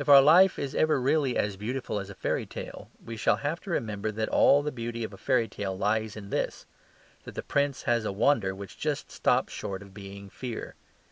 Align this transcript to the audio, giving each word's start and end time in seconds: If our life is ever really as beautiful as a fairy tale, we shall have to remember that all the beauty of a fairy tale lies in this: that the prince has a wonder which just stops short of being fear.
If 0.00 0.08
our 0.08 0.20
life 0.20 0.58
is 0.58 0.74
ever 0.74 1.00
really 1.00 1.36
as 1.36 1.56
beautiful 1.56 2.00
as 2.00 2.10
a 2.10 2.14
fairy 2.16 2.44
tale, 2.44 2.90
we 3.04 3.16
shall 3.16 3.36
have 3.36 3.60
to 3.60 3.70
remember 3.70 4.10
that 4.10 4.28
all 4.28 4.64
the 4.64 4.72
beauty 4.72 5.04
of 5.04 5.12
a 5.12 5.16
fairy 5.16 5.46
tale 5.46 5.78
lies 5.78 6.16
in 6.16 6.30
this: 6.30 6.66
that 7.22 7.36
the 7.36 7.42
prince 7.44 7.82
has 7.84 8.04
a 8.04 8.10
wonder 8.10 8.52
which 8.52 8.76
just 8.76 9.12
stops 9.12 9.52
short 9.52 9.80
of 9.80 9.94
being 9.94 10.28
fear. 10.28 10.74